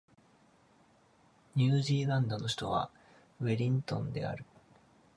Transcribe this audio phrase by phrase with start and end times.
[1.55, 2.89] ニュージーランドの首都は
[3.39, 4.45] ウェリントンである